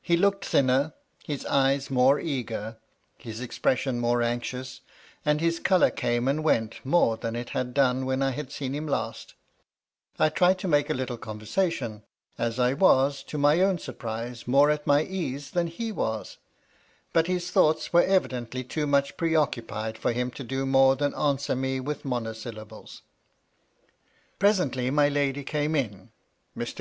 [0.00, 0.94] He looked thinner,
[1.24, 2.76] his eyes more eager,
[3.18, 4.80] his expression more anxious,
[5.24, 8.76] and his colour came and went more than it had done when I had seen
[8.76, 9.34] him last
[10.20, 12.04] I tried to make a little conversation,
[12.38, 16.36] as I was, to my own surprise, more at my ease than he was;
[17.12, 21.56] but his thoughts were evidently too much preoccupied for him to do more than answer
[21.56, 23.02] me with monosyllables.
[24.38, 26.12] Presently my lady came in.
[26.56, 26.74] Mr.